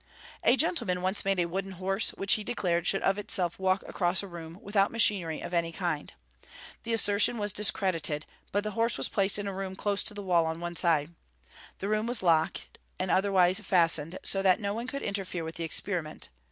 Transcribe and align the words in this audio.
A 0.43 0.57
gentleman 0.57 1.03
once 1.03 1.23
made 1.25 1.39
a 1.39 1.45
wooden 1.45 1.73
horse, 1.73 2.09
which 2.15 2.33
he 2.33 2.43
declared 2.43 2.87
should 2.87 3.03
of 3.03 3.19
itself 3.19 3.59
walk 3.59 3.83
across 3.87 4.23
a 4.23 4.27
room, 4.27 4.57
without 4.63 4.89
machinery 4.89 5.41
of 5.41 5.53
any 5.53 5.71
kind. 5.71 6.11
The 6.81 6.93
assertion 6.93 7.37
was 7.37 7.53
discredited; 7.53 8.25
but 8.51 8.63
the 8.63 8.71
horse 8.71 8.97
was 8.97 9.07
placed 9.09 9.37
in 9.37 9.45
a 9.45 9.53
room 9.53 9.75
close 9.75 10.01
to 10.05 10.15
the 10.15 10.23
wall 10.23 10.47
on 10.47 10.59
one 10.59 10.75
side. 10.75 11.11
The 11.77 11.87
room 11.87 12.07
was 12.07 12.23
locked, 12.23 12.79
and 12.97 13.11
otherwise 13.11 13.59
fastened, 13.59 14.17
so 14.23 14.41
that 14.41 14.59
no 14.59 14.73
one 14.73 14.87
could 14.87 15.03
interfere 15.03 15.43
with 15.43 15.53
the 15.53 15.63
experiment. 15.63 16.29